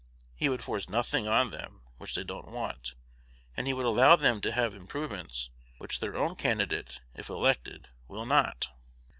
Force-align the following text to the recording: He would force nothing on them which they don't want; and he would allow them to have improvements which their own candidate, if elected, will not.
He 0.33 0.49
would 0.49 0.63
force 0.63 0.89
nothing 0.89 1.27
on 1.27 1.51
them 1.51 1.83
which 1.99 2.15
they 2.15 2.23
don't 2.23 2.47
want; 2.47 2.95
and 3.55 3.67
he 3.67 3.73
would 3.73 3.85
allow 3.85 4.15
them 4.15 4.41
to 4.41 4.51
have 4.51 4.73
improvements 4.73 5.51
which 5.77 5.99
their 5.99 6.17
own 6.17 6.35
candidate, 6.35 7.01
if 7.13 7.29
elected, 7.29 7.89
will 8.07 8.25
not. 8.25 8.69